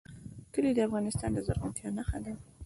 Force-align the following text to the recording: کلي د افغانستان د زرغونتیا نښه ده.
کلي 0.53 0.71
د 0.75 0.79
افغانستان 0.87 1.29
د 1.33 1.37
زرغونتیا 1.47 1.89
نښه 1.97 2.17
ده. 2.23 2.33